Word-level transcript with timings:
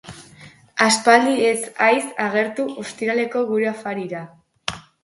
Aspaldi 0.85 1.35
ez 1.51 1.61
haiz 1.89 2.03
agertu 2.27 2.67
ostiraletako 2.87 3.47
gure 3.55 3.71
afarira. 3.75 4.29